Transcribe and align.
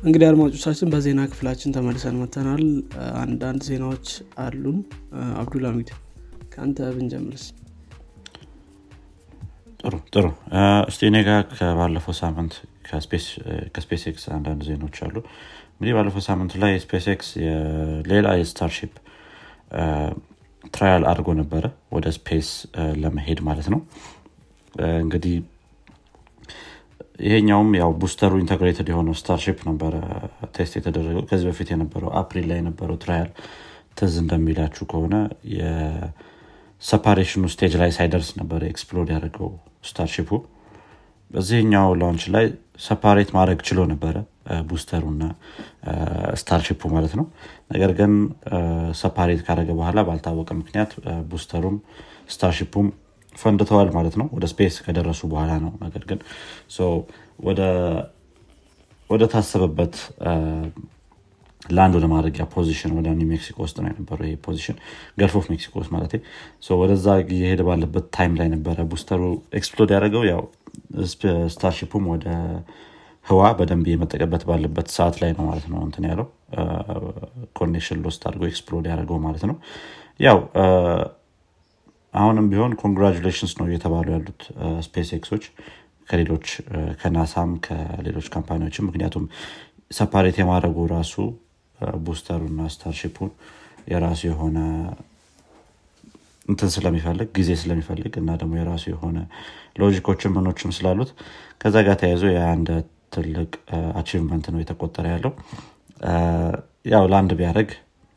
እንግዲህ 0.00 0.26
አድማጮቻችን 0.28 0.90
በዜና 0.92 1.20
ክፍላችን 1.30 1.72
ተመልሰን 1.76 2.16
መተናል 2.20 2.62
አንዳንድ 3.22 3.62
ዜናዎች 3.68 4.08
አሉን። 4.42 4.78
አብዱልሚድ 5.40 5.88
ከአንተ 6.52 6.88
ብንጀምርስ? 6.96 7.44
ጥሩ 9.80 9.94
ጥሩ። 10.14 10.26
እስቲ 10.90 11.02
እኔ 11.10 11.16
ጋር 11.28 11.42
ከባለፈው 11.52 12.14
ሳምንት 12.20 12.54
ከ 13.74 14.04
SpaceX 14.10 14.24
አንዳንድ 14.36 14.62
ዜናዎች 14.68 14.96
አሉ። 15.06 15.16
እንግዲህ 15.72 15.92
ባለፈው 15.98 16.22
ሳምንት 16.28 16.54
ላይ 16.62 16.72
SpaceX 16.84 17.28
ሌላ 18.10 18.28
የ 18.40 18.51
Starship 18.51 18.94
trial 20.74 21.04
አድርጎ 21.10 21.28
ነበረ 21.40 21.64
ወደ 21.94 22.06
space 22.16 22.48
ለመሄድ 23.02 23.40
ማለት 23.48 23.68
ነው። 23.74 23.80
እንግዲህ 25.00 25.36
ይሄኛውም 27.18 27.70
ያው 27.78 27.90
booster 28.02 28.32
ኡ 28.42 28.50
integrated 28.50 28.88
የሆነው 28.90 29.14
Starship 29.20 29.58
ነበረ 29.68 29.94
test 30.56 30.74
የተደረገው። 30.78 31.24
ከዚህ 31.30 31.46
በፊት 31.50 31.68
የነበረው 31.72 32.10
አፕሪል 32.20 32.46
ላይ 32.50 32.58
የነበረው 32.60 32.96
trial 33.02 33.30
ትዝ 33.98 34.14
እንደሚላችሁ 34.22 34.84
ከሆነ 34.92 35.14
የ 35.54 35.81
separation 35.81 37.17
ኑ 37.17 37.44
stage 37.54 37.74
ላይ 37.80 37.90
ሳይደርስ 37.96 38.30
ነበረ 38.40 38.60
explode 38.72 39.10
ያደርገው 39.14 39.50
Starship 39.88 40.22
ኡ 40.22 40.30
በዚህኛው 41.30 41.88
launch 42.00 42.24
ላይ 42.34 42.46
separate 42.84 43.30
ማድረግ 43.36 43.58
ችሎ 43.68 43.80
ነበረ 43.90 44.16
booster 44.68 44.99
ኡና 44.99 45.22
Starship 46.40 46.80
ኡ 46.80 46.90
ማለት 46.94 47.12
ነው። 47.18 47.26
ነገር 47.72 47.90
ግን 47.98 48.12
separate 49.00 49.40
ካደረገ 49.46 49.70
በኋላ 49.80 50.02
ባልታወቀ 50.08 50.50
ምክንያት 50.60 50.92
booster 51.30 51.59
ኡም 51.59 51.76
Starship 52.28 52.67
ኡም 52.67 52.86
ፈንድተዋል 53.38 53.88
ማለት 53.96 54.14
ነው። 54.20 54.26
ወደ 54.36 54.46
space 54.52 54.76
ከደረሱ 54.84 55.20
በኋላ 55.32 55.52
ነው። 55.64 55.72
ነገር 55.84 56.02
ግን 56.10 56.20
ወደ 59.10 59.22
ታሰበበት 59.32 59.94
land 61.70 61.94
ወደ 61.98 62.06
ማድረጊያ 62.12 62.44
position 62.52 62.90
ወደ 62.96 63.08
ኒው 63.16 63.28
ሜክሲኮ 63.30 63.58
ውስጥ 63.64 63.76
ነው 63.80 63.88
የነበረው 63.90 64.26
ይሄ 64.26 64.36
position። 64.44 64.76
Gulf 65.18 65.34
of 65.40 65.46
Mexico 65.52 65.74
ውስጥ 65.80 65.90
ማለት 65.94 66.12
ወደዛ 66.78 67.06
የሄደ 67.34 67.62
ባለበት 67.68 68.06
time 68.16 68.32
ላይ 68.40 68.48
ነበረ 68.54 68.84
booster 68.92 69.22
ኡ 69.58 69.65
explode 69.65 69.90
ያደረገው። 69.94 70.24
ያው 70.30 70.42
Starship 71.52 71.87
ኡም 71.87 72.04
ወደ 72.12 72.26
ህዋ 73.26 73.42
በደንብ 73.58 73.86
የመጠቀበት 73.90 74.42
ባለበት 74.48 74.88
ሰዓት 74.94 75.16
ላይ 75.22 75.30
ነው 75.36 75.44
ማለት 75.48 75.66
ነው 75.72 75.80
እንትን 75.86 76.04
ያለው። 76.10 76.26
connection 77.58 77.98
lost 78.04 78.22
አድርጎ 78.28 78.44
explode 78.50 78.86
ያደረገው 78.90 79.18
ማለት 79.26 79.44
ነው። 79.50 79.56
ያው 80.20 80.38
አሁንም 82.14 82.46
ቢሆን 82.52 82.72
congratulations 82.80 83.52
ነው 83.58 83.66
እየተባሉ 83.68 84.06
ያሉት 84.14 84.42
SpaceX 84.86 85.10
ኦች 85.16 85.44
ከሌሎች 86.08 86.46
ከናሳም 87.00 87.50
ከሌሎች 87.66 88.26
company 88.34 88.60
ዎችም። 88.60 88.86
ምክንያቱም 88.88 89.24
separate 89.92 90.36
የማድረጉ 90.40 90.78
ራሱ 90.94 91.14
booster 92.04 92.37
ሩና 92.37 92.60
Starship 92.74 93.11
ኡን 93.11 93.30
የራሱ 93.92 94.20
የሆነ 94.28 94.58
እንትን 96.48 96.70
ስለሚፈልግ 96.74 97.28
ጊዜ 97.38 97.50
ስለሚፈልግ 97.60 98.12
እና 98.20 98.30
ደግሞ 98.40 98.54
የራሱ 98.58 98.84
የሆነ 98.92 99.18
logic 99.80 100.04
ኦችን 100.04 100.32
ምኖችም 100.36 100.70
ስላሉት 100.76 101.10
ከዛ 101.60 101.76
ጋር 101.86 101.96
ተያይዞ 102.00 102.24
የአንድ 102.32 102.68
ትልቅ 103.14 103.50
achievement 103.98 104.46
ነው 104.52 104.60
የተቆጠረ 104.62 105.04
ያለው። 105.14 105.32
ያው 106.92 107.04
ለአንድ 107.12 107.32
ቢያደረግ 107.38 107.70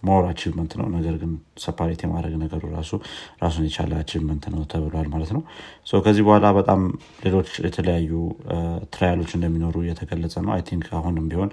more 0.04 0.24
achievement 0.30 0.72
ነው። 0.80 0.88
ነገር 0.96 1.16
ግን 1.22 1.32
separate 1.64 2.02
የማድረግ 2.06 2.34
ነገሩ 2.44 2.64
ራሱ 2.76 2.92
ራሱን 3.44 3.66
የቻለ 3.68 3.92
achievement 4.00 4.46
ነው 4.54 4.64
ተብሏል 4.72 5.08
ማለት 5.14 5.32
ነው። 5.36 5.44
ከዚህ 6.06 6.24
በኋላ 6.28 6.48
በጣም 6.60 6.82
ሌሎች 7.26 7.52
የተለያዩ 7.66 8.12
trial 8.94 9.15
ኦች 9.15 9.32
እንደሚኖሩ 9.38 9.76
እየተገለጸ 9.84 10.36
ነው። 10.46 10.54
I 10.56 10.64
think 10.70 10.88
አሁንም 11.00 11.28
ቢሆን 11.32 11.52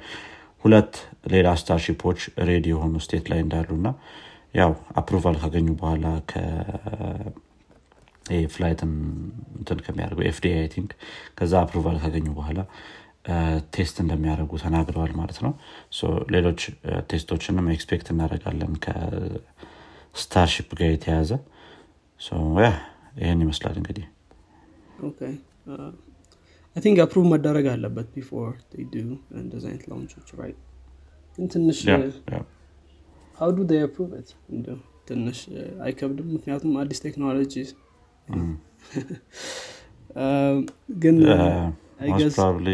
ሁለት 0.64 0.94
ሌላ 1.32 1.48
Starship 1.60 2.00
ኦች 2.00 2.20
ready 2.48 2.66
የሆኑ 2.72 2.94
state 3.04 3.26
ላይ 3.32 3.40
እንዳሉ 3.44 3.68
እና 3.76 3.88
ያው 4.54 4.70
approval 4.98 5.36
ካገኙ 5.42 5.68
በኋላ 5.80 6.06
flight 8.52 8.81
ን 8.81 8.90
እንትን 9.58 9.78
ከሚያደርገው 9.84 10.24
FDA 10.30 10.54
I 10.58 10.66
think 10.72 10.90
ከዛ 11.38 11.52
approval 11.62 11.96
ካገኙ 12.02 12.26
በኋላ 12.38 12.58
test 13.74 13.96
እንደሚያደርጉ 14.02 14.52
ተናግረዋል 14.62 15.12
ማለት 15.18 15.38
ነው። 15.44 15.52
ሌሎች 16.34 16.60
test 17.10 17.29
ኦችንም 17.29 17.66
expect 17.74 18.08
እናደረጋለን 18.14 18.72
ከ 18.84 19.22
Starship 19.22 20.70
ጋር 20.80 20.90
የተያያዘ 20.92 21.30
ይህን 23.18 23.42
ይመስላል 23.44 23.74
እንግዲህ። 23.80 24.06
think 26.76 26.98
approve 27.04 27.24
መደረግ 27.32 27.66
አለበት 27.72 28.08
before 28.14 28.52
እንደዚ 29.40 29.64
አይነት 29.70 29.84
launch 29.90 30.13
ኦች 30.13 30.28
right 30.40 30.58
ግን 31.38 31.46
ትንሽ 31.54 31.80
how 33.38 33.50
do 33.58 33.66
approve 33.80 34.12
ትንሽ 35.08 35.38
አይከብድም 35.84 36.28
ምክንያቱም 36.36 36.72
አዲስ 36.80 36.98
ቴክኖሎጂ 37.04 37.54
ግን 40.98 41.16
probably 41.98 42.68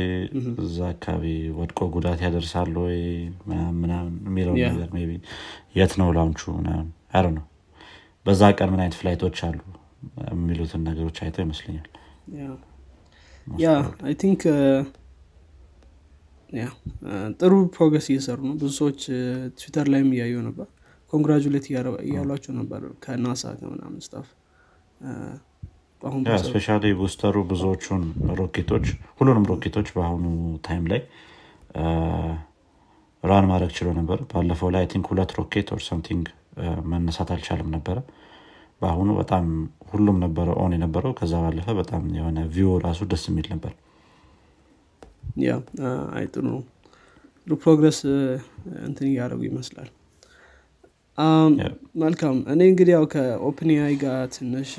እዛ 0.63 0.79
አካባቢ 0.93 1.25
ወድቆ 1.59 1.79
ጉዳት 1.95 2.21
ያደርሳል 2.25 2.73
ወይ 2.83 2.99
ምናምን 3.81 3.91
የሚለው 4.27 4.55
ነገር 4.65 4.89
be 4.95 5.17
የት 5.79 5.93
ነው 6.01 6.09
launch 6.17 6.36
ኡ 6.36 6.43
አረ 7.19 7.27
ነው 7.37 7.45
በዛ 8.27 8.43
ቀን 8.59 8.69
ምን 8.73 8.81
አይነት 8.83 8.97
flight 9.01 9.24
ኦች 9.24 9.39
አሉ? 9.47 9.59
የሚሉትን 10.33 10.83
ነገሮች 10.89 11.17
አይተው 11.25 11.43
ይመስለኛል። 11.45 11.89
Yeah 13.61 13.69
I 14.09 14.15
think 14.23 14.43
ጥሩ 17.41 17.53
progress 17.75 18.07
እየሰሩ 18.11 18.39
ነው። 18.49 18.55
ብዙ 18.61 18.71
ሰዎች 18.81 19.01
ትዊተር 19.59 19.87
ላይም 19.95 20.11
እያየው 20.17 20.43
ነበር። 20.49 20.67
congratulate 21.13 21.67
እያሏቸው 22.05 22.53
ነበር 22.61 22.83
ከናሳ 23.05 23.43
ከምናምን 23.59 24.01
staff 24.07 24.29
especia 26.45 26.67
booster 26.99 27.28
ሩ 27.28 27.37
ብዙዎቹን 27.51 28.03
ሮኬቶች 28.41 28.87
ሁሉንም 29.19 29.45
ሮኬቶች 29.51 29.89
በአሁኑ 29.95 30.25
time 30.67 30.85
ላይ 30.93 31.01
run 33.23 33.47
ማድረግ 33.51 33.71
ችሎ 33.77 33.89
ነበር። 33.99 34.19
ባለፈው 34.31 34.71
ላይ 34.75 34.85
think 34.93 35.07
ሁለት 35.13 35.31
ሮኬት 35.39 35.69
or 35.75 35.83
something 35.87 36.25
መነሳት 36.91 37.29
አልቻለም 37.35 37.69
ነበረ። 37.77 37.97
በአሁኑ 38.81 39.11
በጣም 39.21 39.45
ሁሉም 39.91 40.17
ነበረ 40.25 40.49
on 40.63 40.73
የነበረው። 40.77 41.13
ከዛ 41.19 41.35
ባለፈ 41.45 41.69
በጣም 41.81 42.03
የሆነ 42.19 42.39
view 42.55 42.71
ራሱ 42.85 43.01
ደስ 43.13 43.25
የሚል 43.31 43.47
ነበር። 43.55 43.73
Yeah 45.45 45.53
I 46.17 46.27
ጥሩ 46.33 46.45
ነው 46.53 46.63
progress 47.63 47.99
እንትን 48.85 49.07
እያደረጉ 49.09 49.43
ይመስላል። 49.49 49.91
መልካም። 52.03 52.37
እኔ 52.53 52.61
እንግዲህ 52.71 52.93
ያው 52.97 53.05
ከ 53.13 53.33
OpenAI 53.33 53.95
ጋር 54.03 54.23
ትንሽ 54.37 54.71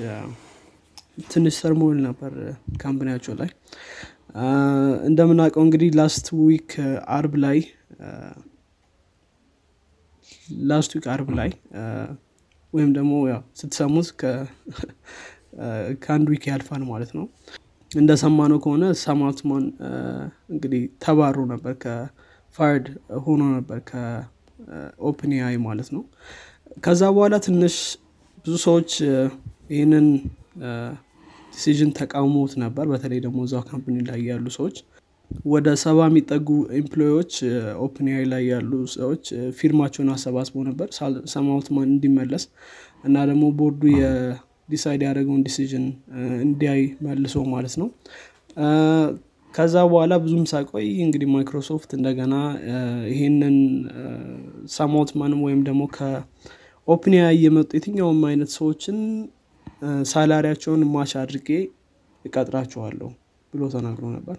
ትንሽ 1.17 1.55
turmoil 1.61 1.97
ነበር 2.07 2.33
company 2.81 3.07
ያቸው 3.07 3.33
ላይ። 3.41 3.49
እንደምናውቀው 5.07 5.63
እንግዲህ 5.65 5.89
last 5.99 6.25
week 6.41 6.71
አርብ 7.15 7.33
ላይ 7.43 7.59
last 10.69 10.91
week 10.97 11.05
አርብ 11.13 11.29
ላይ 11.39 11.51
ወይም 12.73 12.89
ደግሞ 12.97 13.13
ስትሰሙት 13.59 14.07
ከአንድ 16.03 16.27
week 16.33 16.45
ያልፋል 16.51 16.83
ማለት 16.89 17.11
ነው። 17.17 17.25
እንደሰማነው 17.91 18.59
ከሆነ 18.63 18.85
Sam 19.03 19.24
Altman 19.24 19.65
እንግዲህ 20.53 20.81
ተባሮ 21.03 21.37
ነበር 21.53 21.73
ከ 21.83 22.12
fired 22.12 22.85
ሆኖ 23.25 23.41
ነበር 23.55 23.79
ከ 23.89 24.31
OpenAI 24.31 25.55
ማለት 25.67 25.89
ነው። 25.95 26.03
ከዛ 26.85 27.01
በኋላ 27.15 27.35
ትንሽ 27.47 27.75
ብዙ 28.37 28.55
ሰዎች 28.65 28.91
ይህንን 29.69 30.07
decision 31.55 31.91
ተቃውሞት 31.99 32.53
ነበር። 32.63 32.85
በተለይ 32.91 33.19
ደግሞ 33.25 33.39
እዛው 33.45 33.63
company 33.69 33.97
ላይ 34.09 34.21
ያሉ 34.29 34.45
ሰዎች 34.57 34.77
ወደ 35.45 35.67
ሰባ 35.83 35.99
የሚጠጉ 36.07 36.47
employee 36.79 37.14
ዎች 37.14 37.31
OpenAI 37.85 38.25
ላይ 38.31 38.43
ያሉ 38.51 38.71
ሰዎች 38.95 39.23
ፊርማቸውን 39.57 40.09
አሰባስበው 40.13 40.63
ነበር። 40.67 40.87
Sam 41.33 41.51
Altman 41.51 41.87
እንዲመለስ 41.89 42.43
እና 43.03 43.15
ደግሞ 43.29 43.45
ቦርዱ 43.59 43.81
የ 43.95 44.22
decide 44.22 45.01
ያደረገውን 45.07 45.43
decision 45.47 45.85
እንዲያይ 46.45 46.83
መልሶ 47.07 47.43
ማለት 47.53 47.75
ነው። 47.81 47.89
ከዛ 49.53 49.75
በኋላ 49.89 50.13
ብዙም 50.23 50.45
ሳቆይ 50.51 50.87
እንግዲህ 51.03 51.27
ማይክሮሶፍት 51.33 51.91
እንደገና 51.97 52.35
ይሄንን 53.11 53.57
Sam 54.73 54.92
Altman 54.92 55.31
ም 55.31 55.43
ወይም 55.45 55.61
ደግሞ 55.67 55.83
ከ 55.95 56.31
OpenAI 56.31 57.37
የመጡ 57.45 57.69
የትኛውም 57.77 58.19
አይነት 58.29 58.51
ሰዎችን 58.57 58.97
salary 60.11 60.39
ያቸውን 60.39 60.81
match 60.93 61.13
አድርጌ 61.21 61.49
እቀጥራቸዋለሁ 62.25 63.09
ብሎ 63.53 63.63
ተናግሮ 63.73 64.05
ነበር። 64.15 64.37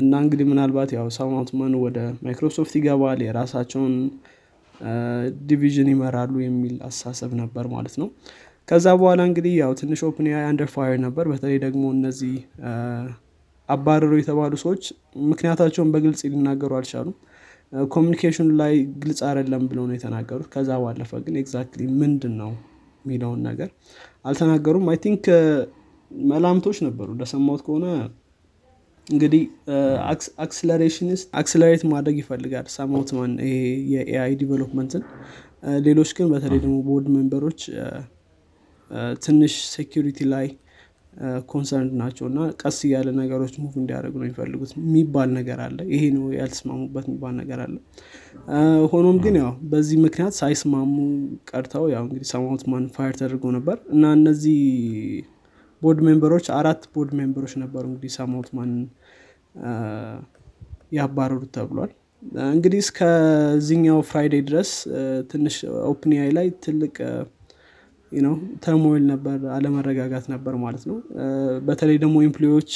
እና 0.00 0.12
እንግዲህ 0.24 0.46
ምናልባት 0.50 0.90
ያው 0.96 1.06
Sam 1.16 1.35
Altman 1.35 1.74
ወደ 1.84 1.98
ማይክሮሶፍት 2.24 2.74
ይገባል 2.78 3.20
የራሳቸውን 3.26 3.94
division 5.48 5.88
ይመራሉ 5.92 6.34
የሚል 6.44 6.74
አስተሳሰብ 6.86 7.32
ነበር 7.40 7.64
ማለት 7.74 7.94
ነው። 8.02 8.08
ከዛ 8.68 8.86
በኋላ 8.98 9.20
እንግዲህ 9.28 9.52
ያው 9.60 9.72
ትንሽ 9.80 10.00
open 10.08 10.26
under 10.42 10.68
fire 10.74 10.98
ነበር። 11.06 11.24
በተለይ 11.32 11.58
ደግሞ 11.64 11.84
እነዚህ 11.96 12.34
አባረሩ 13.68 14.12
የተባሉ 14.20 14.54
ሰዎች 14.62 14.84
ምክንያታቸውን 15.30 15.90
በግልጽ 15.94 16.22
ሊናገሩ 16.32 16.72
አልቻሉም። 16.78 17.16
communication 17.90 18.40
ኑ 18.40 18.48
ላይ 18.60 18.72
ግልጽ 19.02 19.20
አይደለም 19.28 19.62
ብለው 19.70 19.84
ነው 19.88 19.94
የተናገሩት። 19.96 20.48
ከዛ 20.54 20.78
ባለፈ 20.84 21.20
ግን 21.26 21.36
exactly 21.42 21.82
ምንድን 22.00 22.34
ነው 22.40 22.50
የሚለውን 23.04 23.40
ነገር 23.42 23.68
አልተናገሩም። 24.24 24.86
I 24.90 24.98
think 25.04 25.24
መላምቶች 26.28 26.78
ነበሩ። 26.86 27.08
እንደሰማሁት 27.12 27.62
ከሆነ 27.66 27.86
እንግዲህ 29.06 29.42
accelerations 30.44 31.20
accelerate 31.40 31.82
ማድረግ 31.92 32.16
ይፈልጋል። 32.22 32.66
Sam 32.74 32.93
Altman 32.93 33.32
ይሄ 33.44 33.54
የ 33.94 34.34
AI 34.42 34.49
development 34.49 34.91
ን። 34.91 35.02
ሌሎች 35.86 36.10
ግን 36.18 36.28
በተለይ 36.32 36.60
ደግሞ 36.64 36.76
board 36.86 37.06
member 37.14 37.42
ኦች 37.42 37.60
ትንሽ 39.24 39.54
security 39.72 40.20
ላይ 40.32 40.46
concerned 41.50 41.92
ናቸው 42.00 42.24
እና 42.28 42.40
ቀስ 42.60 42.78
እያለ 42.86 43.08
ነገሮች 43.18 43.54
move 43.62 43.74
እንዲያደርጉ 43.80 44.14
ነው 44.18 44.26
የሚፈልጉት 44.26 44.70
የሚባል 44.78 45.28
ነገር 45.38 45.58
አለ። 45.64 45.78
ይሄ 45.92 46.02
ነው 46.16 46.24
ያልተስማሙበት 46.36 47.06
የሚባል 47.08 47.34
ነገር 47.40 47.60
አለ። 47.64 47.74
ሆኖም 48.92 49.18
ግን 49.24 49.36
ያው 49.40 49.50
በዚህ 49.72 49.98
ምክንያት 50.04 50.34
ሳይስማሙ 50.40 50.94
ቀርተው 51.50 51.86
ያው 51.94 52.04
እንግዲህ 52.06 52.28
Sam 52.32 52.50
Altman 52.50 52.86
fire 52.96 53.14
ተደርጎ 53.20 53.44
ነበር 53.56 53.78
እና 53.94 54.12
እነዚህ 54.18 54.60
board 55.82 56.00
member 56.06 56.30
ኦች 56.30 56.46
አራት 56.56 56.82
board 56.94 57.12
member 57.20 57.40
ኦች 57.40 57.54
ነበሩ 57.62 57.84
እንግዲህ 57.90 58.12
Sam 58.16 58.35
Altman 58.35 58.72
ያባረሩት 60.98 61.50
ተብሏል። 61.56 61.92
እንግዲህ 62.50 62.80
እስከዚኛው 62.84 63.98
Friday 64.08 64.34
ድረስ 64.48 64.70
ትንሽ 65.30 65.54
OpenAI 65.90 66.30
ላይ 66.38 66.48
ትልቅ 66.64 66.96
ነው 68.12 68.34
turmoil 68.64 69.04
ነበር 69.10 69.38
አለመረጋጋት 69.56 70.24
ነበር 70.32 70.54
ማለት 70.62 70.84
ነው። 70.90 70.96
በተለይ 71.66 71.98
ደግሞ 72.04 72.16
employee 72.22 72.55
ዎች 72.55 72.72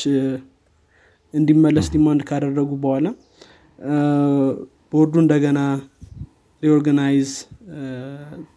እንዲመለስ 1.35 1.87
demand 1.95 2.23
ካደረጉ 2.29 2.71
በኋላ 2.85 3.07
ቦርዱ 4.93 5.15
እንደገና 5.23 5.61
reorganize 6.63 7.31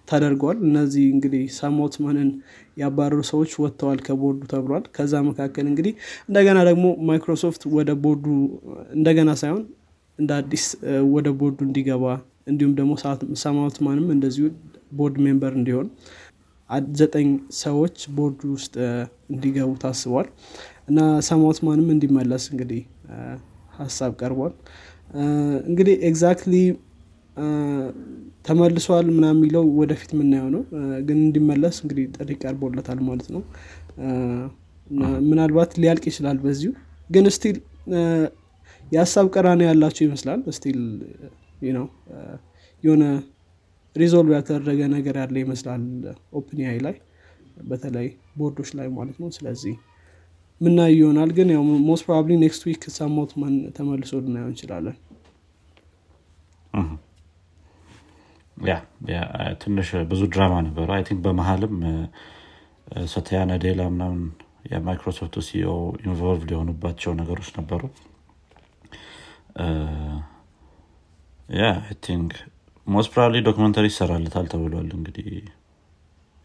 ተደርገዋል 0.10 0.58
እነዚህ 0.68 1.06
እንግዲህ 1.14 1.44
Sam 1.58 1.77
Altman 1.77 2.17
ን 2.17 2.30
ያባረሩ 2.78 3.22
ሰዎች 3.32 3.52
ወጥተዋል 3.64 4.00
ከቦርዱ 4.08 4.42
ተብሏል። 4.52 4.84
ከዛ 4.96 5.22
መካከል 5.30 5.66
እንግዲህ 5.72 5.94
እንደገና 6.30 6.58
ደግሞ 6.70 6.86
ማይክሮሶፍት 7.10 7.64
ወደ 7.78 7.92
ቦርዱ 8.04 8.26
እንደገና 8.98 9.32
ሳይሆን 9.42 9.64
እንደ 10.20 10.32
አዲስ 10.42 10.66
ወደ 11.16 11.28
ቦርዱ 11.42 11.60
እንዲገባ 11.68 12.06
እንዲሁም 12.52 12.74
ደግሞ 12.80 12.92
Sam 13.44 13.61
Altman 13.61 13.96
ም 13.96 14.08
እንደዚሁ 14.16 14.46
board 14.92 15.16
member 15.26 15.54
እንዲሆን 15.60 15.88
ዘጠኝ 17.00 17.28
ሰዎች 17.60 17.98
ቦርዱ 18.16 18.42
ውስጥ 18.56 18.74
እንዲገቡ 19.32 19.72
ታስቧል። 19.84 20.28
እና 20.90 21.00
Sam 21.28 21.44
Altman 21.44 21.77
ም 21.77 21.88
እንዲመለስ 21.96 22.44
እንግዲህ 22.52 22.82
ሀሳብ 23.80 24.12
ቀርቧል። 24.22 24.54
እንግዲህ 25.70 25.96
exactly 26.10 26.56
ተመልሷል 28.46 29.08
ምናምን 29.16 29.26
የሚለው 29.34 29.66
ወደፊት 29.80 30.12
የምናየው 30.16 30.50
ነው 30.56 30.62
ግን 31.08 31.18
እንዲመለስ 31.26 31.76
እንግዲህ 31.84 32.06
ጥሪ 32.16 32.30
ቀርቦለታል 32.44 33.00
ማለት 33.08 33.28
ነው። 33.36 33.42
ምናልባት 35.28 35.72
ሊያልቅ 35.82 36.06
ይችላል 36.12 36.38
በዚሁ። 36.44 36.72
ግን 37.10 37.26
still 37.36 37.58
የሀሳብ 38.86 39.26
ቅራኔ 39.34 39.62
ያላቸው 39.68 40.04
ይመስላል። 40.08 40.42
still 40.58 40.80
ነው 41.78 41.86
የሆነ 42.84 43.04
resolve 43.98 44.32
ያልተደረገ 44.36 44.82
ነገር 44.94 45.16
ያለ 45.22 45.36
ይመስላል 45.44 45.84
OpenAI 46.40 46.80
ላይ 46.86 46.96
በተለይ 47.70 48.08
ቦርዶች 48.40 48.70
ላይ 48.78 48.88
ማለት 48.98 49.18
ነው። 49.22 49.30
ስለዚህ 49.38 49.76
የምናይ 50.62 50.92
ይሆናል። 50.98 51.32
ግን 51.38 51.50
ያው 51.56 51.64
most 51.88 52.04
probably 52.08 52.36
next 52.44 52.64
week 52.68 52.84
Sam 52.96 53.14
Alt 53.14 53.32
ተመልሶ 53.78 54.20
ልናየው 54.24 54.50
እንችላለን። 54.52 54.98
ትንሽ 59.62 59.90
ብዙ 60.12 60.22
ድራማ 60.34 60.54
ነበረው። 60.68 60.94
I 60.96 61.04
think 61.08 61.20
በመሀልም 61.26 61.76
ሳትያ 63.14 63.40
ናዴላ 63.50 63.82
ምናምን 63.94 64.22
የማይክሮሶፍት 64.72 65.36
CEO 65.48 65.72
involved 66.04 66.50
የሆኑባቸው 66.54 67.12
ነገሮች 67.20 67.50
ነበሩ። 67.58 67.82
Yeah 71.58 71.66
I 72.06 72.10
think 72.10 72.32
most 72.88 73.10
probably 73.14 73.38
documentary 73.48 73.86
ይሰራልታል 73.92 74.46
ተብሏል። 74.52 74.90
እንግዲህ 74.98 75.26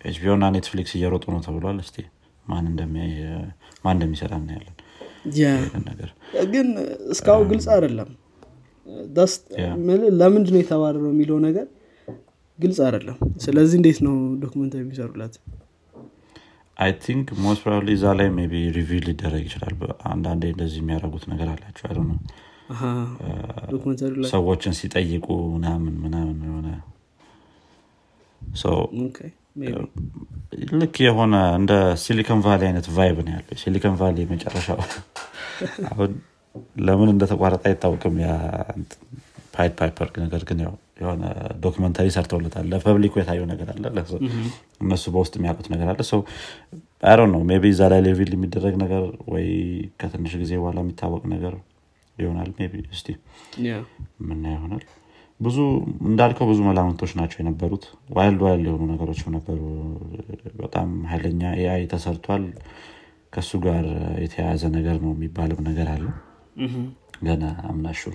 HBO 0.01 0.33
እና 0.39 0.45
ኔትፍሊክስ 0.55 0.93
እየሮጡ 0.99 1.25
ነው 1.35 1.41
ተብሏል። 1.47 1.79
እስቲ 1.85 1.97
ማን 2.47 2.65
እንደሚሰራ 3.93 4.33
እናያለን። 4.41 4.77
ግን 6.53 6.69
እስካሁን 7.15 7.45
ግልጽ 7.53 7.67
አይደለም። 7.75 8.11
ለምንድን 10.21 10.53
ነው 10.55 10.61
የተባረረው 10.63 11.11
የሚለው 11.13 11.39
ነገር 11.47 11.67
ግልጽ 12.59 12.79
አይደለም። 12.87 13.17
ስለዚህ 13.45 13.77
እንዴት 13.81 13.99
ነው 14.07 14.15
documentary 14.43 14.81
የሚሰሩላት? 14.85 15.35
I 16.77 16.91
think 17.05 17.27
most 17.45 17.61
probably 17.65 17.91
እዛ 17.97 18.07
ላይ 18.19 18.29
be 18.53 18.63
reveal 18.77 19.03
ሊደረግ 19.09 19.43
ይችላል። 19.49 19.75
አንዳንዴ 20.13 20.45
እንደዚህ 20.55 20.81
የሚያደርጉት 20.83 21.25
ነገር 21.33 21.49
አላቸው። 21.55 21.87
ነው 22.03 22.17
ሰዎችን 24.33 24.75
ሲጠይቁ 24.79 25.27
ምናምን 25.55 25.95
ምናምን 26.05 26.39
የሆነ 26.45 26.69
ልክ 30.73 30.97
የሆነ 31.05 31.35
እንደ 31.59 31.73
ሲሊኮን 32.03 32.41
ቫሊ 32.45 32.63
አይነት 32.69 32.87
ቫይብ 32.97 33.17
ነው 33.27 33.33
ያለው። 33.35 33.57
ሲሊኮን 33.63 33.95
ቫሊ 34.01 34.25
መጨረሻው 34.33 34.81
አሁን 35.91 36.11
ለምን 36.81 37.11
እንደተቋረጠ 37.13 37.65
አይታወቅም። 37.71 38.17
ፓይድ 39.55 39.73
ፓይፐር 39.79 40.09
ነገር 40.23 40.43
ግን 40.49 40.59
ያው 40.65 40.73
የሆነ 41.01 41.23
ዶክመንታሪ 41.65 42.07
ሰርተውለታል 42.15 42.67
ለፐብሊኩ 42.73 43.15
የታየው 43.21 43.47
ነገር 43.51 43.69
አለ። 43.73 43.85
እነሱ 44.83 45.05
በውስጥ 45.15 45.35
የሚያውቁት 45.39 45.69
ነገር 45.75 45.89
አለ። 45.93 46.01
ሰው 46.11 46.21
አይ 47.03 47.17
ነው 47.33 47.41
ቢ 47.63 47.73
እዛ 47.75 47.83
ላይ 47.93 48.01
ሌቪል 48.07 48.31
የሚደረግ 48.37 48.75
ነገር 48.85 49.05
ወይ 49.35 49.47
ከትንሽ 50.01 50.35
ጊዜ 50.43 50.53
በኋላ 50.61 50.79
የሚታወቅ 50.85 51.23
ነገር 51.35 51.55
ይሆናል 52.17 52.51
ቢ 52.73 52.83
እስቲ 52.91 53.09
ምና 54.29 54.45
ይሆናል። 54.55 54.83
ብዙ 55.41 55.57
እንዳልከው 56.09 56.47
ብዙ 56.51 56.59
መላምቶች 56.67 57.13
ናቸው 57.19 57.39
የነበሩት። 57.41 57.85
wild 58.17 58.41
wild 58.45 58.67
የሆኑ 58.69 58.83
ነገሮችም 58.93 59.33
ነበሩ። 59.37 59.61
በጣም 60.61 60.89
ኃይለኛ 61.11 61.41
AI 61.61 61.83
ተሰርቷል። 61.93 62.45
ከእሱ 63.33 63.51
ጋር 63.65 63.85
የተያያዘ 64.25 64.63
ነገር 64.77 64.97
ነው 65.05 65.11
የሚባልም 65.15 65.61
ነገር 65.69 65.89
አለ። 65.95 66.05
ገና 67.23 67.45
አምናሹር 67.69 68.15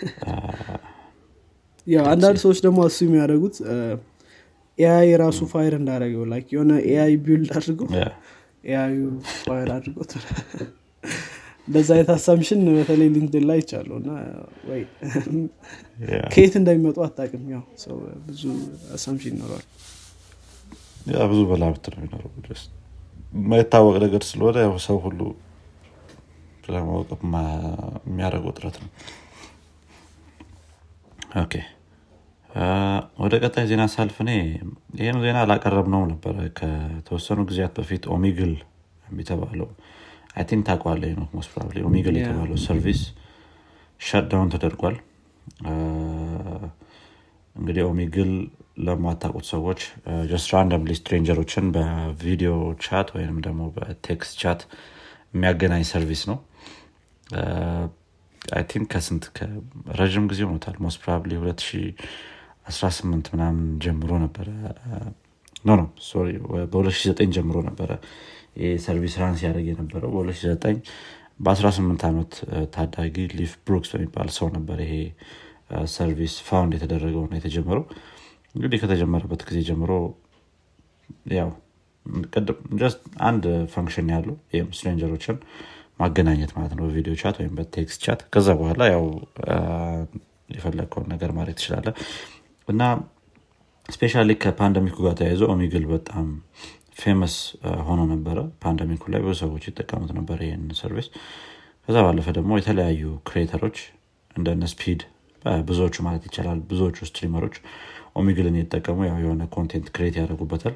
አንዳንድ 2.10 2.36
ሰዎች 2.42 2.58
ደግሞ 2.64 2.78
እሱ 2.88 2.98
የሚያደርጉት 3.04 3.54
AI 4.78 5.06
የራሱ 5.10 5.38
fire 5.52 5.72
እንዳደረገው 5.78 6.22
like 6.30 6.46
የሆነ 6.54 6.72
AI 6.88 7.12
build 7.24 7.50
አድርጎ 7.58 7.80
AI 8.66 8.98
ኡ 9.40 9.49
fire 9.49 9.68
አድርጎት 9.76 10.10
እንደዛ 11.70 11.88
አይነት 11.94 12.08
assumption 12.14 12.60
በተለይ 12.76 13.08
LinkedIn 13.14 13.44
ላይ 13.48 13.58
አይቻለሁ 13.60 13.96
እና 14.00 14.10
ወይ 14.68 14.80
ከየት 16.32 16.54
እንደሚመጡ 16.60 16.98
አታቅም 17.06 17.44
ያው 17.52 17.62
ሰው 17.82 17.96
ብዙ 18.26 18.42
assumption 18.96 19.34
ይኖረዋል። 19.34 19.66
Yeah 21.12 21.26
ብዙ 21.30 21.40
መላምት 21.50 21.84
ነው 21.92 21.98
የሚኖረው 21.98 22.30
የማይታወቅ 23.34 23.96
ነገር 24.04 24.22
ስለሆነ 24.30 24.56
ያው 24.66 24.74
ሰው 24.86 24.96
ሁሉ 25.04 25.20
ለማወቅ 26.68 27.08
የሚያደርገው 28.06 28.52
ጥረት 28.58 28.76
ነው። 28.82 28.90
Okay። 31.40 31.54
ወደ 33.22 33.34
ቀጣይ 33.42 33.64
ዜና 33.70 33.82
ሳልፍ 33.92 34.16
እኔ 34.24 34.30
ይህን 34.98 35.18
ዜና 35.24 35.38
አላቀረብነውም 35.44 36.02
ነበረ። 36.12 36.36
ከተወሰኑ 36.58 37.40
ጊዜያት 37.50 37.74
በፊት 37.78 38.04
Omegle 38.14 38.52
የተባለው 39.20 39.68
I 40.34 40.44
think 40.50 40.62
ታውቁታላችሁ 40.68 41.26
most 41.36 41.50
probably 41.52 41.78
Omegle 41.88 42.16
የተባለው 42.18 42.58
service 42.64 43.00
shutdown 44.00 44.50
ተደርጓል። 44.54 44.96
እንግዲህ 47.56 47.82
Omegle 47.90 48.30
ለማታቁት 48.86 49.46
ሰዎች 49.52 49.80
ጀስት 50.30 50.48
ራንደምሊ 50.54 50.92
ስትሬንጀሮችን 50.98 51.64
በ 51.74 51.96
video 51.96 52.52
chat 52.84 53.08
ወይም 53.16 53.36
ደግሞ 53.46 53.62
በ 53.76 53.95
text 53.95 54.34
chat 54.42 54.60
የሚያገናኝ 55.34 55.82
service 55.90 56.22
ነው። 56.30 56.38
I 58.40 58.62
think 58.70 58.86
ከስንት 58.92 59.24
ረዥም 59.98 60.24
ጊዜ 60.30 60.40
ሆኖታል። 60.48 60.76
most 60.84 60.98
probably 61.02 61.32
2018 61.42 63.28
ምናምን 63.34 63.66
ጀምሮ 63.84 64.10
ነበረ 64.24 64.48
No 65.64 65.76
no 65.76 65.82
sorry 66.06 66.28
በ2009 66.72 67.32
ጀምሮ 67.36 67.56
ነበረ 67.66 67.90
ይህ 68.60 68.72
service 68.84 69.14
run 69.20 69.34
ሲያደርግ 69.40 69.66
የነበረው። 69.70 70.10
በ2009 70.16 70.78
በ18 71.40 72.04
ዓመት 72.08 72.32
ታዳጊ 72.74 73.26
ሊፍ 73.38 73.52
ብሩክስ 73.66 73.90
በሚባል 73.94 74.28
ሰው 74.38 74.48
ነበር 74.56 74.78
ይሄ 74.84 74.94
service 75.94 76.34
found 76.48 76.72
የተደረገው 76.76 77.24
ነው 77.30 77.36
የተጀመረው። 77.38 77.84
እንግዲህ 78.54 78.78
ከተጀመረበት 78.82 79.42
ጊዜ 79.48 79.58
ጀምሮ 79.68 79.92
ያው 81.36 81.50
አንድ 83.28 83.44
function 83.72 84.08
ያለው 84.14 84.36
stranger 84.72 85.09
ኦችን 85.09 85.36
ማገናኘት 86.00 86.52
ማለት 86.56 86.72
ነው። 86.76 86.84
በ 86.86 86.94
video 86.94 87.14
chat 87.22 87.36
ወይም 87.40 87.54
በ 87.58 87.72
text 87.72 88.00
chat። 88.04 88.20
ከዛ 88.34 88.48
በኋላ 88.60 88.82
ያው 88.92 89.04
የፈለግከውን 90.50 91.08
ነገር 91.14 91.30
ማድረግ 91.36 91.56
ትችላለ 91.58 91.88
እና 92.68 92.82
especially 93.90 94.30
ከ 94.42 94.51
pandemic 94.51 94.87
ኡ 94.87 94.96
ጋር 95.04 95.14
ተያይዞ 95.18 95.42
Omegle 95.52 95.84
በጣም 95.92 96.26
famous 97.00 97.34
ሆኖ 97.86 98.00
ነበረ። 98.12 98.38
pandemic 98.62 98.94
ኡ 98.94 99.02
ላይ 99.12 99.20
ብዙ 99.24 99.34
ሰዎች 99.42 99.64
ይጠቀሙት 99.68 100.10
ነበር 100.18 100.38
ይህን 100.46 100.64
service 100.80 101.08
ከዛ 101.88 101.96
ባለፈ 102.06 102.26
ደግሞ 102.38 102.58
የተለያዩ 102.58 103.02
creator 103.28 103.60
ኦች 103.60 103.78
እንደነ 104.36 104.64
ስፒድ 104.72 105.00
ብዙዎቹ 105.64 105.96
ማለት 106.06 106.24
ይቻላል 106.28 106.58
ብዙዎቹ 106.70 106.96
streamer 107.08 107.40
ኦች 107.40 107.56
Omegle 108.20 108.47
ን 108.47 108.56
እየተጠቀሙ 108.58 108.98
ያው 109.08 109.18
የሆነ 109.24 109.42
content 109.54 109.88
create 109.94 110.16
ያደርጉበታል። 110.20 110.74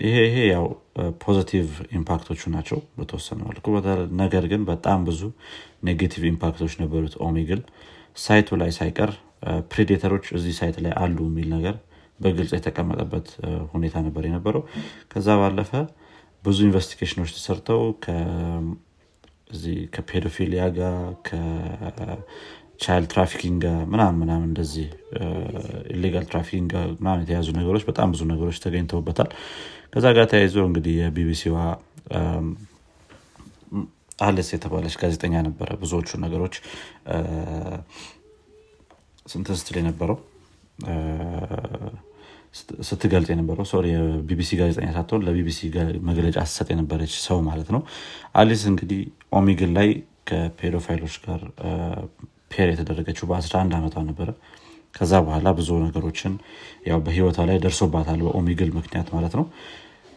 ይሄ 0.00 0.16
ይሄ 0.26 0.36
ያው 0.52 0.66
positive 1.22 1.68
impact 1.98 2.23
ኦቹ 2.23 2.40
ናቸው 2.54 2.78
በተወሰነ 2.98 3.40
መልኩ። 3.48 3.66
ነገር 4.20 4.44
ግን 4.52 4.62
በጣም 4.68 4.98
ብዙ 5.08 5.20
negative 5.84 6.22
impact 6.30 6.56
ኦች 6.56 6.74
ነበሩት 6.82 7.14
Omegle 7.26 7.62
site 8.18 8.43
ኡ 8.43 8.56
ላይ 8.60 8.70
ሳይቀር 8.78 9.10
predator 9.70 10.07
ኦች 10.07 10.26
እዚህ 10.36 10.54
site 10.58 10.76
ላይ 10.84 10.92
አሉ 11.02 11.18
የሚል 11.28 11.48
ነገር 11.56 11.74
በግልጽ 12.20 12.52
የተቀመጠበት 12.56 13.26
ሁኔታ 13.74 13.96
ነበር 14.06 14.22
የነበረው። 14.28 14.62
ከዛ 15.12 15.36
ባለፈ 15.40 15.72
ብዙ 16.44 16.58
investigation 16.66 17.15
ኦች 17.15 17.30
ተሰርተው 17.36 17.82
ከ 19.96 20.07
pedophilia 20.07 20.64
ጋር 20.78 20.96
ከ 21.28 21.79
child 21.79 23.08
trafficking 23.12 23.58
ጋር 23.64 23.78
ምናምን 23.92 24.18
ምናምን 24.22 24.46
እንደዚህ 24.50 24.88
illegal 25.94 26.26
trafficking 26.30 26.68
ጋር 26.74 26.86
ምናምን 27.00 27.22
የተያዙ 27.24 27.48
ነገሮች 27.60 27.84
በጣም 27.88 28.08
ብዙ 28.14 28.22
ነገሮች 28.32 28.58
ተገኝተውበታል። 28.64 29.30
ከዛ 29.92 30.06
ጋር 30.16 30.26
ተያይዞ 30.32 30.56
እንግዲህ 30.68 30.94
የቢቢሲዋ 30.98 31.56
አለስ 34.18 34.48
የተባለች 34.54 34.94
ጋዜጠኛ 35.00 35.34
ነበረ። 35.48 35.68
ብዙዎቹ 35.82 36.10
ነገሮች 36.24 36.54
ስንትን 39.26 39.78
የነበረው? 39.78 40.18
ስትገልጽ 42.88 43.28
የነበረው 43.32 43.64
sorry 43.70 43.86
የ 43.92 44.15
BBC 44.15 44.50
ጋዜጠኛ 44.60 44.88
ሳትሆን 44.96 45.24
ለቢቢሲ 45.26 45.58
መግለጫ 46.08 46.36
ስትሰጥ 46.44 46.68
የነበረች 46.72 47.14
ሰው 47.26 47.38
ማለት 47.48 47.68
ነው። 47.74 47.80
አሊስ 48.34 48.62
እንግዲህ 48.70 49.00
Omegle 49.32 49.70
ላይ 49.78 49.88
ከ 50.28 50.39
pedophile 50.39 50.91
ኦች 50.91 51.14
ጋር 51.26 51.42
pair 52.52 52.68
የተደረገችው 52.72 53.26
በ11 53.30 53.76
ዓመቷ 53.78 53.96
ነበረ። 54.08 54.28
ከዛ 54.94 55.12
በኋላ 55.26 55.48
ብዙ 55.58 55.70
ነገሮችን 55.84 56.32
ያው 56.88 56.98
በህይወቷ 57.06 57.38
ላይ 57.50 57.58
ደርሶባታል 57.64 58.20
በ 58.26 58.37
Omegle 58.37 58.70
ምክንያት 58.78 59.08
ማለት 59.16 59.34
ነው 59.38 59.44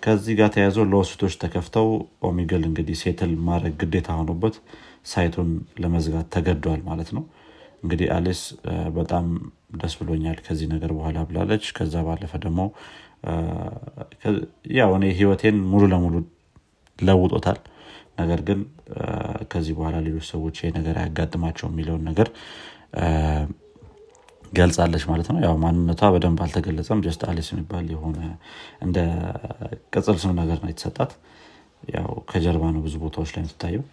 ከዚህ 0.03 0.33
ጋር 0.39 0.49
ተያይዞ 0.53 0.77
lawsuit 0.91 1.18
ኦች 1.18 1.33
ተከፍተው 1.41 1.87
Omegle 2.29 2.63
እንግዲህ 2.69 2.95
settle 3.01 3.31
ማድረግ 3.47 3.73
ግዴታ 3.81 4.09
ሆኖበት 4.19 4.55
site 5.05 5.27
ኡን 5.27 5.49
ለመዝጋት 5.81 6.27
ተገዷል 6.35 6.81
ማለት 6.89 7.09
ነው። 7.17 7.23
እንግዲህ 7.83 8.07
አሊስ 8.15 8.41
በጣም 8.97 9.25
ደስ 9.81 9.93
ብሎኛል 9.99 10.37
ከዚህ 10.47 10.67
ነገር 10.73 10.91
በኋላ 10.97 11.19
ብላለች። 11.29 11.65
ከዛ 11.77 12.03
ባለፈ 12.07 12.31
ደግሞ 12.45 12.61
ያው 14.79 14.91
እኔ 14.97 15.05
ህይወቴን 15.19 15.57
ሙሉ 15.71 15.83
ለሙሉ 15.93 16.15
ለውጦታል። 16.99 17.59
ነገር 18.19 18.39
ግን 18.47 18.59
ከዚህ 19.51 19.73
በኋላ 19.77 19.97
ሌሎች 20.07 20.25
ሰዎች 20.33 20.55
ይህ 20.61 20.71
ነገር 20.77 20.95
አያጋጥማቸው 21.01 21.67
የሚለውን 21.69 22.03
ነገር 22.09 22.27
ገልጻለች 24.51 25.03
ማለት 25.09 25.27
ነው። 25.31 25.39
ያው 25.43 25.53
ማንነቷ 25.57 26.09
በደንብ 26.13 26.39
አልተገለጸም። 26.45 27.01
Just 27.05 27.21
አሊስ 27.29 27.49
የሚባል 27.53 27.85
የሆነ 27.93 28.17
እንደ 28.85 28.97
ቅጽል 29.93 30.17
ስም 30.23 30.33
ነገር 30.41 30.57
ነው 30.63 30.71
የተሰጣት። 30.71 31.11
ያው 31.89 32.09
ከጀርባ 32.31 32.63
ነው 32.73 32.81
ብዙ 32.85 32.95
ቦታዎች 33.03 33.29
ላይ 33.35 33.41
የምትታየው። 33.43 33.83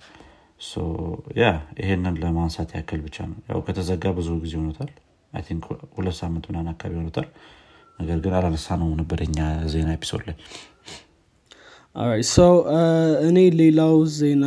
Yeah 1.41 1.45
ይሄንን 1.81 2.17
ለማንሳት 2.23 2.71
ያክል 2.77 3.01
ብቻ 3.05 3.17
ነው። 3.31 3.39
ያው 3.51 3.61
ከተዘጋ 3.67 4.05
ብዙ 4.17 4.29
ጊዜ 4.45 4.55
ሆኖታል። 4.61 4.91
ሁለት 5.97 6.17
ሳምንት 6.21 6.45
ምናምን 6.51 6.69
አካባቢ 6.73 6.95
ሆኖታል። 7.01 7.27
ነገር 7.99 8.19
ግን 8.25 8.35
አላነሳነውም 8.39 8.89
ነበር 9.01 9.21
ዜና 9.67 9.89
episode 9.97 10.23
ላይ። 10.29 10.37
ሰው 12.31 12.53
እኔ 13.29 13.39
ሌላው 13.61 13.95
ዜና 14.19 14.45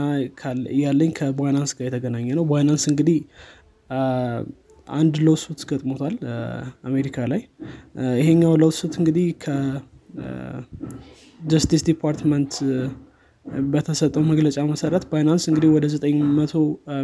ያለኝ 0.82 1.12
ከ 1.18 1.30
Binance 1.30 1.72
ጋር 1.78 1.86
የተገናኘ 1.88 2.28
ነው። 2.38 2.46
Binance 2.52 2.84
እንግዲህ 2.92 3.18
አንድ 4.92 5.16
lawsuit 5.26 5.62
ገጥሞታል 5.70 6.16
አሜሪካ 6.90 7.18
ላይ። 7.32 7.42
ይሄኛው 8.20 8.54
lawsuit 8.64 8.94
እንግዲህ 9.02 9.28
ከ 9.44 9.77
Justice 9.77 10.92
Department 11.90 12.54
በተሰጠው 13.70 14.24
መግለጫ 14.32 14.58
መሰረት 14.72 15.04
Binance 15.12 15.44
እንግዲህ 15.50 15.70
ወደ 15.76 15.86
900 15.96 16.60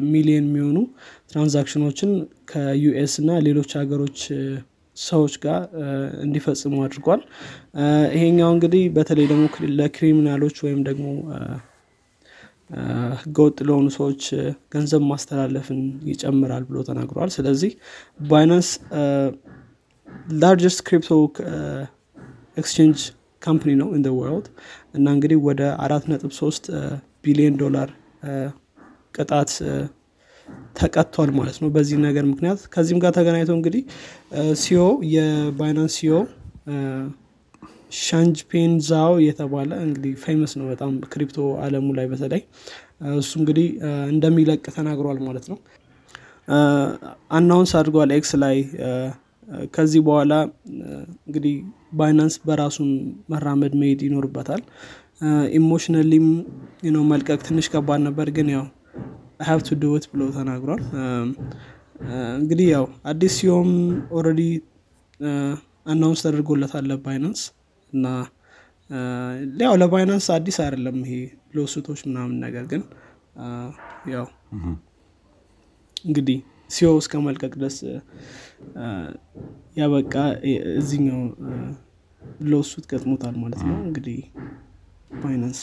ሚሊዮን 0.09 0.45
የሚሆኑ 0.49 0.77
transaction 1.31 1.83
ኦችን 1.83 2.11
ከ 2.51 2.82
US 2.82 3.13
እና 3.21 3.29
ሌሎች 3.47 3.71
ሀገሮች 3.79 4.19
ሰዎች 4.97 5.33
ጋር 5.43 5.59
እንዲፈጽሙ 6.25 6.75
አድርጓል። 6.85 7.21
ይሄኛው 8.15 8.51
እንግዲህ 8.55 8.83
በተለይ 8.95 9.25
ደግሞ 9.31 9.43
ለ 9.79 9.90
criminal 9.90 10.35
ኦች 10.35 10.57
ወይም 10.65 10.79
ደግሞ 10.87 11.05
ህገወጥ 13.21 13.57
ለሆኑ 13.67 13.87
ሰዎች 13.97 14.23
ገንዘብ 14.73 15.03
ማስተላለፍን 15.11 15.79
ይጨምራል 16.11 16.63
ብሎ 16.69 16.77
ተናግረዋል 16.89 17.29
ስለዚህ 17.35 17.71
Binance 18.27 18.69
largest 20.41 20.79
crypto 20.87 21.11
exchange 22.57 22.99
company 23.41 23.71
ነው 23.81 23.89
in 23.95 24.05
world 24.17 24.47
እና 24.93 25.07
እንግዲህ 25.15 25.37
ወደ 25.47 25.61
አራት 25.85 26.05
ነጥብ 26.11 26.31
ሶስት 26.39 26.63
ቢሊዮን 27.25 27.55
ዶላር 27.63 27.89
ቅጣት 29.17 29.51
ተቀጥቷል 30.77 31.29
ማለት 31.37 31.57
ነው 31.61 31.69
በዚህ 31.75 31.97
ነገር 32.05 32.25
ምክንያት። 32.31 32.59
ከዚህም 32.73 32.99
ጋር 33.03 33.11
ተገናኝቶ 33.17 33.51
እንግዲህ 33.57 33.81
CEO 34.61 34.81
የ 35.13 35.31
Binance 35.31 35.95
CEO 35.99 36.13
Changpeng 37.99 38.71
Zhao 38.87 39.13
የተባለ 39.25 39.69
እንግዲህ 39.85 40.13
famous 40.23 40.51
ነው 40.59 40.65
በጣም 40.71 40.91
crypto 41.13 41.37
አለሙ 41.63 41.87
ላይ 41.97 42.05
በተለይ። 42.11 42.41
እሱ 43.19 43.31
እንግዲህ 43.41 43.67
እንደሚለቅ 44.11 44.63
ተናግሯል 44.77 45.19
ማለት 45.27 45.45
ነው። 45.51 45.57
announce 47.37 47.71
አድርጓል 47.79 48.11
X 48.17 48.31
ላይ። 48.43 48.57
ከዚህ 49.75 50.01
በኋላ 50.07 50.33
እንግዲህ 51.27 51.53
Binance 51.93 52.35
በራሱን 52.47 52.89
መራመድ 53.31 53.73
መሄድ 53.81 54.01
ይኖርበታል። 54.07 54.61
emotionally 55.59 56.15
ም 56.15 56.25
ነው 56.95 57.03
መልቀቅ 57.11 57.39
ትንሽ 57.47 57.67
ከባድ 57.73 58.01
ነበር 58.07 58.27
ግን 58.37 58.49
ያው 58.55 58.65
have 59.47 59.59
to 59.67 59.77
do 59.81 59.93
it 59.93 60.05
ብሎ 60.11 60.23
ተናግሯል። 60.37 60.81
እንግዲህ 62.39 62.67
ያው 62.73 62.85
አዲስ 63.11 63.35
CEO 63.39 63.57
ም 63.57 63.69
already 64.11 64.41
announce 65.85 66.21
ተደርጎለታል 66.25 66.85
ለ 66.91 67.02
Binance 67.02 67.41
እና 67.97 68.07
ያው 69.59 69.73
ለባይናንስ 69.81 70.27
አዲስ 70.35 70.57
አይደለም 70.65 70.97
ይሄ 71.03 71.15
ሎሱቶች 71.57 72.01
ምናምን 72.07 72.35
ነገር 72.45 72.65
ግን 72.71 72.83
ያው 74.13 74.27
እንግዲህ 76.05 76.37
ሲዮ 76.69 76.89
እስከ 77.01 77.19
መልቀቅ 77.25 77.51
ድረስ 77.55 77.77
ያበቃ 79.77 80.13
እዚኛው 80.79 81.19
ሎሱት 82.51 82.85
ገጥሞታል 82.91 83.35
ማለት 83.43 83.61
ነው። 83.69 83.77
እንግዲህ 83.87 84.17
ባይናንስ 85.21 85.59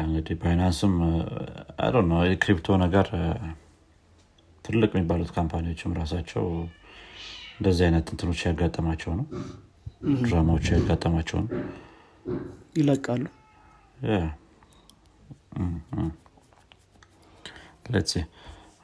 እንግዲህ 0.00 0.36
ባይናንስም 0.40 0.94
ነው 2.10 2.20
የክሪፕቶ 2.30 2.76
ነገር 2.84 3.06
ትልቅ 4.64 4.90
የሚባሉት 4.94 5.30
company 5.36 5.68
ዎችም 5.68 5.96
ራሳቸው 6.00 6.44
እንደዚህ 7.58 7.84
አይነት 7.86 8.06
እንትኖች 8.12 8.40
ያጋጠማቸው 8.48 9.12
ነው? 9.20 9.26
ድራማዎች 10.24 10.66
ያጋጠማቸው 10.74 11.38
ነው? 11.44 11.48
ይለቃሉ? 12.78 13.24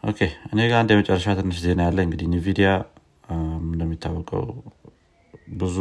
okay 0.03 0.21
እኔ 0.53 0.61
ጋር 0.71 0.79
አንድ 0.81 0.91
የመጨረሻ 0.95 1.35
ትንሽ 1.39 1.59
ዜና 1.65 1.81
ያለ 1.89 1.99
እንግዲህ 2.07 2.27
NVIDIA 2.35 2.69
እንደሚታወቀው 3.67 4.45
ብዙ 5.59 5.77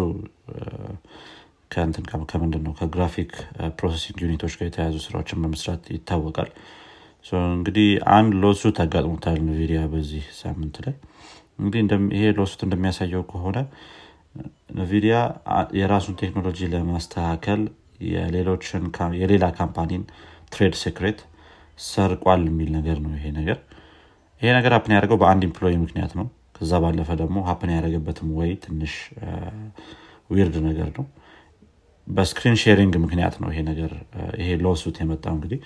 ከንትን 1.72 2.06
ከምንድን 2.32 2.64
ነው? 2.68 2.74
ከ 2.80 2.91
graphic 2.91 3.32
processing 3.80 4.18
unit 4.26 4.40
ኦች 4.40 4.54
ጋር 4.60 4.68
የተያያዙ 4.70 4.98
ስራዎችን 5.06 5.42
በመስራት 5.44 5.84
ይታወቃል። 5.96 6.50
እንግዲህ 7.54 7.88
አንድ 8.16 8.32
lawsuit 8.44 8.78
አጋጥሞታል 8.84 9.38
NVIDIA 9.50 9.82
በዚህ 9.94 10.24
ሳምንት 10.42 10.78
ላይ 10.86 10.96
እንግዲህ 11.60 11.82
ይሄ 12.16 12.24
lawsuit 12.38 12.62
እንደሚያሳየው 12.66 13.24
ከሆነ 13.32 13.58
NVIDIA 14.78 15.16
የራሱን 15.80 16.16
ቴክኖሎጂ 16.22 16.60
ለማስተካከል 16.74 17.62
የሌላ 19.20 19.46
company 19.58 19.94
ን 19.94 20.04
trade 20.54 20.76
secret 20.82 21.20
ሰርቋል 21.86 22.42
የሚል 22.48 22.70
ነገር 22.78 22.98
ነው 23.04 23.12
ይሄ 23.18 23.26
ነገር። 23.38 23.58
ይሄ 24.42 24.52
ነገር 24.58 24.74
happen 24.78 24.94
ያደረገው 24.96 25.18
በአንድ 25.22 25.44
employee 25.48 25.76
ምክንያት 25.84 26.12
ነው። 26.20 26.26
ከዛ 26.58 26.74
ባለፈ 26.84 27.10
ደግሞ 27.22 27.38
happen 27.48 27.72
ያደረገበትም 27.76 28.30
ወይ 28.40 28.52
ትንሽ 28.64 28.94
weird 30.30 30.56
ነገር 30.68 30.90
ነው። 30.98 31.06
በ 32.08 32.20
screen 32.20 32.56
sharing 32.62 32.94
ምክንያት 33.04 33.36
ነው 33.42 33.50
ይሄ 33.52 33.60
ነገር 33.70 33.92
ይሄ 34.42 34.50
lawsuit 34.66 34.96
የመጣው 35.02 35.34
እንግዲህ። 35.38 35.60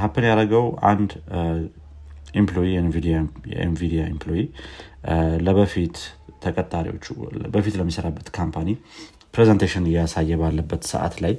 happen 0.00 0.24
ያደረገው 0.28 0.64
አንድ 0.90 1.10
employee 2.34 2.68
የ 2.72 3.04
NVIDIA 3.04 4.02
employee 4.10 4.42
ለበፊት 5.46 5.96
ተቀጣሪዎቹ 6.44 7.06
በፊት 7.54 7.74
ለሚሰራበት 7.80 8.28
company 8.38 8.68
presentation 9.34 9.84
እያሳየ 9.90 10.38
ባለበት 10.40 10.82
ሰዓት 10.92 11.14
ላይ 11.24 11.34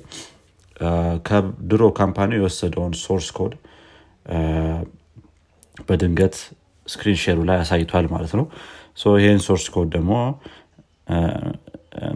ከድሮ 1.27 1.83
company 2.00 2.31
የወሰደውን 2.38 2.93
source 3.03 3.27
code 3.38 3.53
በድንገት 5.88 6.35
screen 6.85 7.19
share 7.23 7.35
ኡ 7.35 7.39
ላይ 7.50 7.57
አሳይቷል 7.63 8.07
ማለት 8.13 8.33
ነው። 8.39 8.45
ይህን 9.19 9.41
source 9.47 9.65
code 9.75 9.88
ደግሞ 9.95 10.13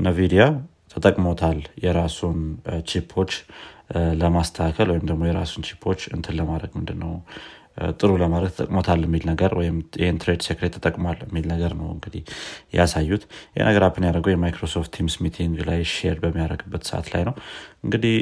NVIDIA 0.06 0.44
ተጠቅሞታል 0.96 1.60
የራሱን 1.84 2.38
chip 2.90 3.11
ኦች 3.11 3.32
ለማስተካከል 4.22 4.88
ወይም 4.94 5.06
ደግሞ 5.10 5.24
የራሱን 5.30 5.66
chip 5.68 5.85
ኦች 5.85 6.02
እንትን 6.16 6.36
ለማድረግ 6.40 6.72
ምንድነው 6.80 7.14
ጥሩ 7.98 8.12
ለማድረግ 8.22 8.52
ተጠቅሞታል 8.54 9.02
የሚል 9.06 9.24
ነገር 9.30 9.52
ወይም 9.60 9.76
ይህን 10.02 10.18
trade 10.22 10.42
secret 10.48 10.74
ተጠቅሟል 10.78 11.20
የሚል 11.26 11.46
ነገር 11.54 11.74
ነው 11.80 11.88
እንግዲህ 11.96 12.24
ያሳዩት። 12.78 13.24
ይህ 13.56 13.64
ነገር 13.70 13.84
happen 13.88 14.08
ያደረገው 14.08 14.34
የ 14.34 14.44
Microsoft 14.44 14.92
Teams 14.98 15.16
meeting 15.26 15.58
ላይ 15.70 15.82
share 15.94 16.18
በሚያደርግበት 16.24 16.86
ሰዓት 16.90 17.10
ላይ 17.14 17.24
ነው። 17.30 17.36
እንግዲህ 17.84 18.18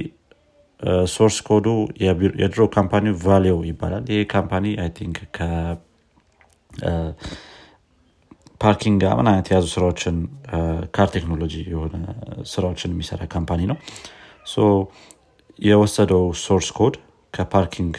source 1.11 1.37
code 1.47 1.61
ኡ 1.61 1.67
የድሮ 2.39 2.61
company 2.73 3.13
Valeo 3.21 3.55
ይባላል። 3.69 4.05
ይህ 4.13 4.23
company 4.33 4.65
I 4.83 4.89
think 4.97 5.17
parking 8.61 8.97
ጋር 9.03 9.13
ምን 9.17 9.27
አይነት 9.31 9.47
የያዙ 9.49 9.65
ስራዎችን 9.73 10.15
car 10.95 11.09
technology 11.15 11.55
የሆነ 11.71 11.95
ስራዎችን 12.51 12.93
የሚሰራ 12.93 13.23
company 13.33 13.61
ነው። 13.71 13.77
የወሰደው 15.59 16.23
source 16.41 16.69
code 16.77 16.95
ከ 17.33 17.47
parking 17.47 17.93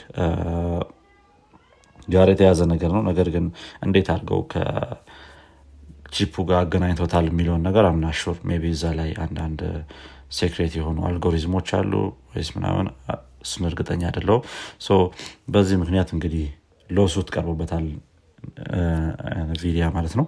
ጋር 2.08 2.28
የተያዘ 2.32 2.60
ነገር 2.72 2.90
ነው። 2.96 3.02
ነገር 3.08 3.28
ግን 3.34 3.46
እንዴት 3.86 4.08
አድርገው 4.14 4.40
ከ 4.52 4.98
chip 4.98 5.89
ኡ 5.89 6.34
ጋር 6.50 6.58
አገናኝቶታል 6.62 7.26
የሚለውን 7.30 7.64
ነገር 7.68 7.86
I'm 7.90 8.04
not 8.04 8.18
sure 8.18 8.36
maybe 8.50 8.64
እዛ 8.74 8.84
ላይ 8.98 9.10
አንዳንድ 9.24 9.62
secret 10.36 10.74
የሆኑ 10.78 10.98
አልጎሪዝሞች 11.08 11.68
አሉ 11.78 11.92
ወይስ 12.30 12.48
ምናምን 12.56 12.86
እሱን 13.44 13.64
እርግጠኛ 13.68 14.02
አደለው 14.10 14.38
በዚህ 15.52 15.76
ምክንያት 15.82 16.08
እንግዲህ 16.16 16.46
lawsuit 16.90 17.28
ቀርቦበታል 17.34 17.86
NVIDIA 19.62 19.84
ማለት 19.94 20.14
ነው። 20.18 20.26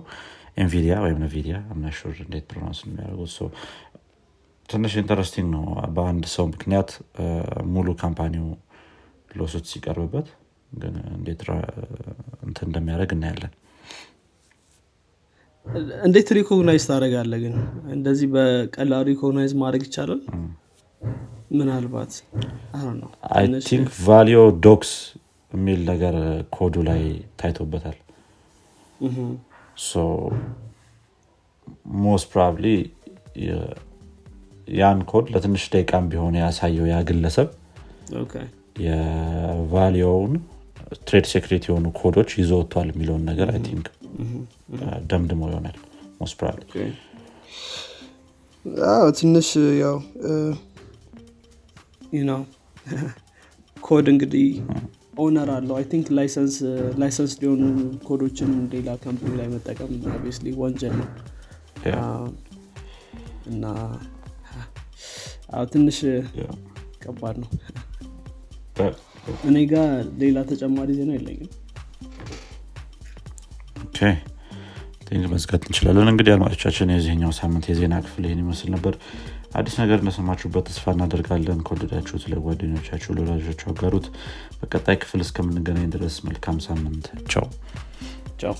NVIDIA 0.59 0.95
ወይም 1.05 1.19
NVIDIA 1.25 1.57
I'm 1.73 1.85
not 1.85 1.98
sure 1.98 2.15
እንዴት 2.25 2.45
pronounce 2.51 2.79
የሚያደርጉት 2.85 3.35
ትንሽ 4.69 4.93
interesting 5.03 5.49
ነው። 5.55 5.65
በአንድ 5.97 6.25
ሰው 6.33 6.47
ምክንያት 6.55 6.91
ሙሉ 7.75 7.89
company 8.03 8.47
ው 9.31 9.39
lawsuit 9.39 9.67
ሲቀርብበት 9.71 10.29
ግን 10.73 10.95
እንዴት 11.17 11.43
እንትን 12.47 12.67
እንደሚያደርግ 12.69 13.11
እናያለን። 13.17 13.53
እንዴት 16.07 16.29
recognize 16.37 16.85
ታደርጋለህ 16.89 17.35
ግን? 17.43 17.55
እንደዚህ 17.97 18.29
በቀላሉ 18.35 19.05
recognize 19.11 19.53
ማድረግ 19.63 19.83
ይቻላል? 19.89 20.21
ምናልባት 21.59 22.13
think 23.69 23.89
Valeo 24.07 24.39
Docs 24.67 24.91
የሚል 25.53 25.81
ነገር 25.91 26.17
ኮዱ 26.57 26.75
ላይ 26.89 27.03
ታይቶበታል። 27.41 27.99
most 32.05 32.27
probably 32.33 32.67
ያን 34.79 35.01
ኮድ 35.11 35.27
ለትንሽ 35.35 35.65
ደቂቃም 35.75 36.07
ቢሆን 36.13 36.35
ያሳየው 36.41 36.87
ያ 36.93 36.97
ግለሰብ 37.09 37.49
የ 38.87 39.13
Valeo 39.13 39.80
ውን 39.80 40.33
trade 41.07 41.27
secret 41.33 41.65
የሆኑ 41.69 41.87
ኮዶች 41.99 42.31
ይዞ 42.41 42.53
ወጥቷል 42.61 42.89
የሚለውን 42.93 43.25
ነገር 43.31 43.49
I 43.55 43.61
think 43.67 43.87
ደምድሞ 45.11 45.43
ይሆናል 45.51 45.77
probably 46.33 46.63
ትንሽ 49.19 49.49
ያው 49.83 49.97
ኮድ 53.77 54.07
እንግዲህ 54.13 54.47
owner 55.25 55.49
አለው 55.55 55.75
I 55.79 55.85
think 55.93 56.07
license 57.01 57.33
ሊሆኑ 57.43 57.63
ኮዶችን 58.09 58.51
ሌላ 58.75 58.89
company 59.05 59.31
ላይ 59.41 59.49
መጠቀም 59.55 59.93
obviously 60.11 60.55
ወንጀል 60.63 60.95
ነው 61.01 61.09
እና 63.51 63.65
ትንሽ 65.73 65.99
ከባድ 67.03 67.37
ነው 67.43 67.51
እኔ 69.49 69.59
ጋር 69.71 69.89
ሌላ 70.21 70.39
ተጨማሪ 70.51 70.91
ዜና 70.99 71.11
የለኝም። 71.17 71.51
መዝጋት 75.33 75.63
እንችላለን። 75.67 76.11
እንግዲህ 76.11 76.33
አድማጮቻችን 76.35 76.93
የዚህኛው 76.95 77.33
ሳምንት 77.39 77.67
የዜና 77.71 77.95
ክፍል 78.05 78.25
ይህን 78.27 78.43
ይመስል 78.43 78.69
ነበር። 78.75 78.95
አዲስ 79.59 79.75
ነገር 79.83 79.99
እንደሰማችሁበት 80.01 80.67
ተስፋ 80.69 80.93
እናደርጋለን። 80.95 81.63
ከወደዳችሁት 81.67 82.25
ለጓደኞቻችሁ 82.33 83.15
ለወዳጆቻችሁ 83.17 83.69
አጋሩት። 83.73 84.09
በቀጣይ 84.59 84.99
ክፍል 85.03 85.23
እስከምንገናኝ 85.27 85.89
ድረስ 85.95 86.17
መልካም 86.29 86.59
ሳምንት። 86.67 87.07
ቻው። 87.33 87.47
ቻው 88.43 88.57